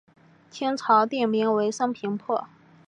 [0.49, 2.47] 清朝定名为升平坡。